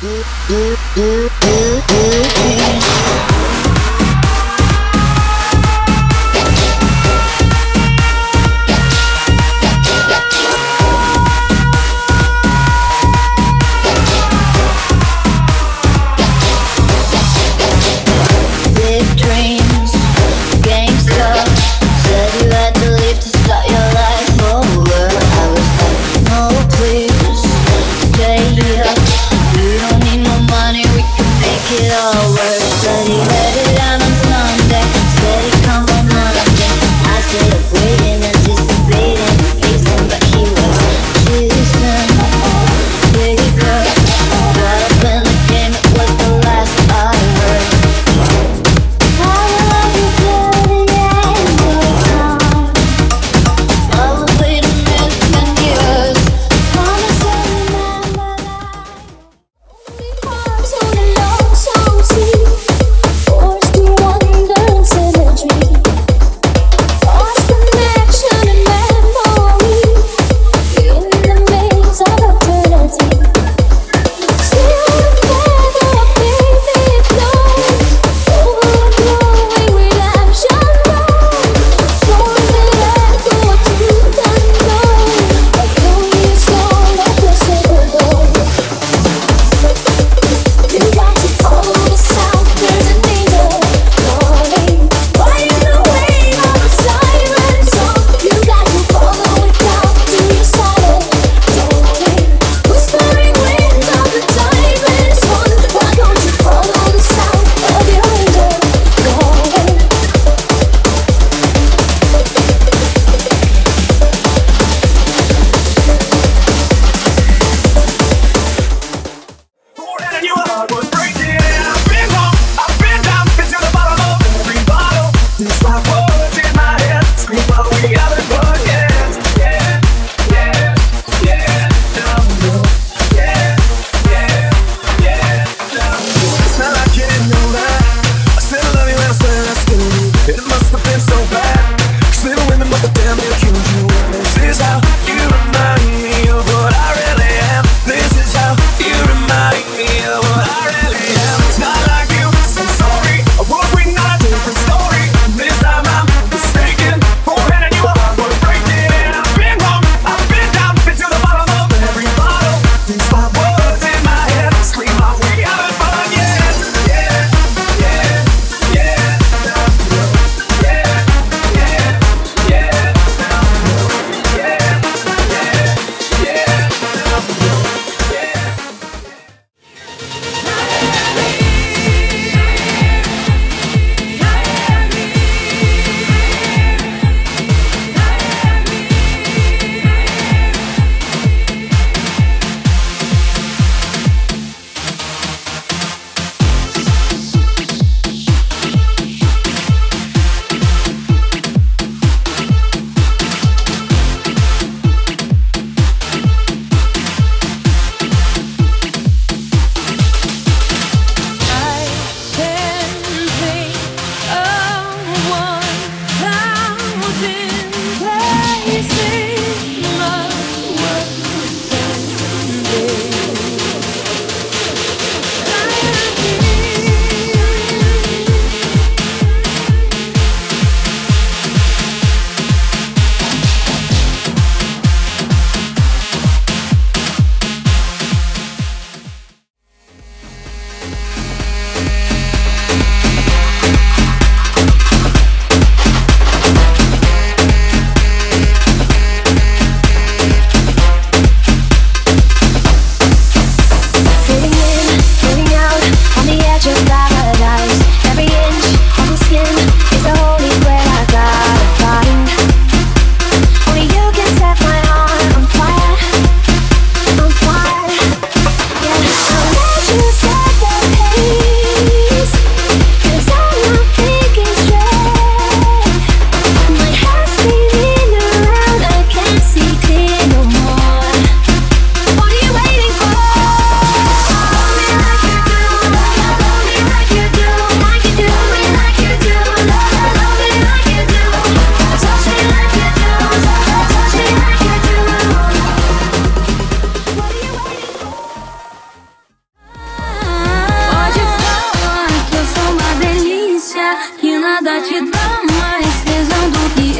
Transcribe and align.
do 0.00 0.06
do 0.46 0.76
do 0.94 1.28
do 1.40 1.82
do 1.88 2.67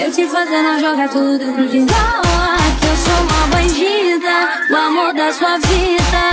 Eu 0.09 0.13
te 0.13 0.27
fazendo 0.27 0.81
jogar 0.81 1.07
tudo 1.11 1.37
dentro 1.37 1.69
de 1.69 1.85
Fala 1.93 2.57
que 2.81 2.87
eu 2.87 2.97
sou 2.97 3.13
uma 3.25 3.47
bandida 3.49 4.37
O 4.71 4.75
amor 4.75 5.13
da 5.13 5.31
sua 5.31 5.59
vida. 5.59 6.33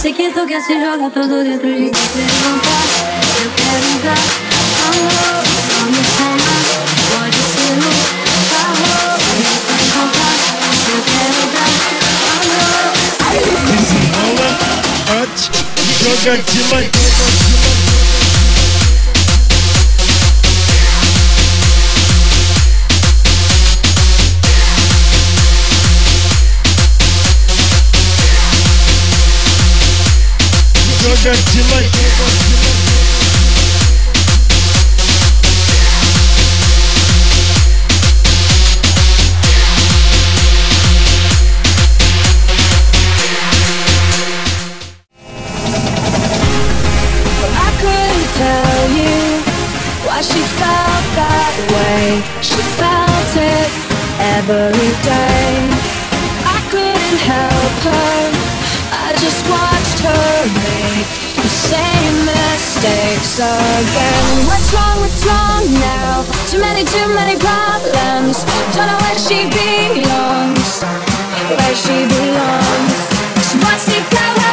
Sei 0.00 0.14
que 0.14 0.32
tu 0.32 0.46
quer 0.46 0.62
se 0.62 0.80
jogar 0.80 1.10
tudo 1.10 1.44
dentro 1.44 1.66
de 1.68 1.78
mim. 1.78 1.90
Levantar, 2.16 2.86
eu 3.42 3.50
quero 3.54 3.90
dar 4.02 4.16
Amor, 4.88 5.44
só 5.68 5.78
me 5.90 6.00
chama 6.16 6.52
Pode 7.10 7.36
ser 7.36 7.74
no 7.76 7.92
carro 8.48 9.20
quero 9.68 9.84
contar, 9.92 10.34
eu 10.88 11.00
quero 11.12 11.40
dar 11.52 11.70
Amor 13.28 13.60
Desenrola 13.76 14.48
antes 15.22 15.50
de 16.54 16.62
ladinho. 16.72 17.13
Shed 31.24 31.40
delay. 31.54 32.63
Mistakes 63.34 63.90
again. 63.90 64.46
What's 64.46 64.72
wrong? 64.72 65.00
What's 65.00 65.26
wrong 65.26 65.64
now? 65.80 66.22
Too 66.48 66.60
many, 66.60 66.84
too 66.84 67.08
many 67.14 67.38
problems. 67.38 68.44
Don't 68.74 68.86
know 68.86 68.98
where 69.00 69.18
she 69.18 69.48
belongs. 69.50 70.82
Where 70.82 71.74
she 71.74 72.06
belongs. 72.06 72.94
She 73.50 73.58
wants 73.58 73.86
to 73.86 74.00
go 74.10 74.43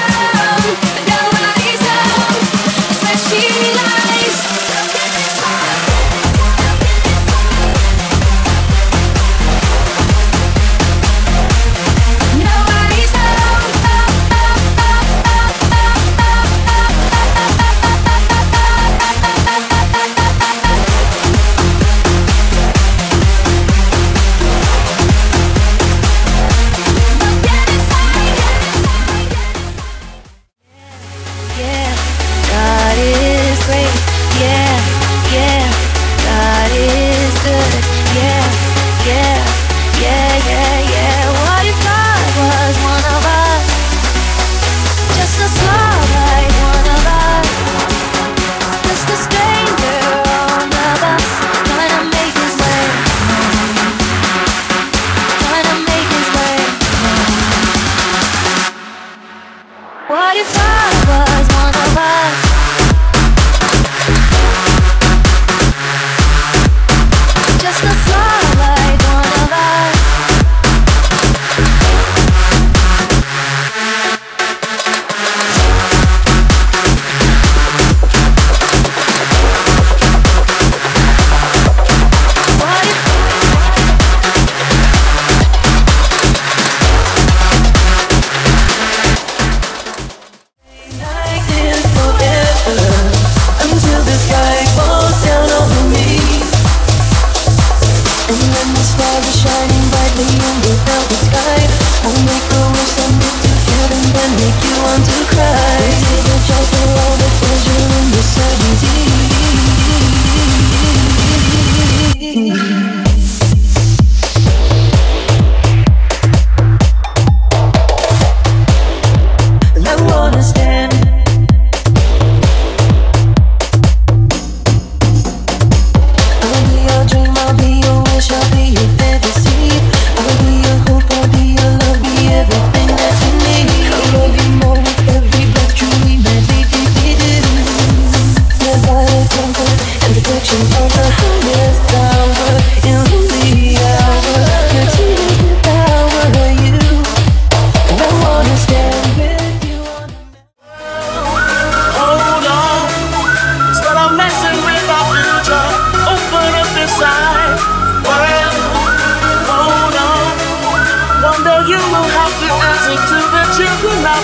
was 60.57 61.47
one 61.55 61.75
of 61.75 61.97
us. 61.97 62.70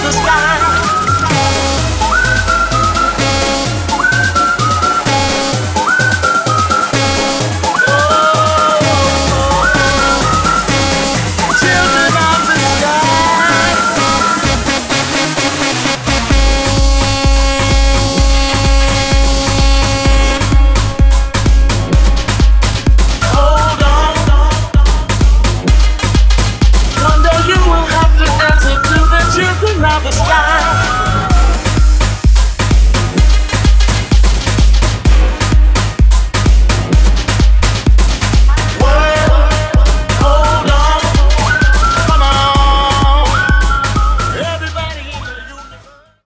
the 0.03 0.11
sky. 0.11 0.76